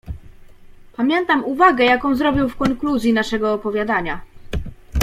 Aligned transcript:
"Pamiętam 0.93 1.45
uwagę, 1.45 1.85
jaką 1.85 2.15
zrobił 2.15 2.49
w 2.49 2.55
konkluzji 2.57 3.13
naszego 3.13 3.53
opowiadania." 3.53 4.21